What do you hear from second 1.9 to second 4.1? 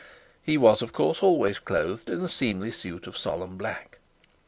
in a seemly suit of solemn black.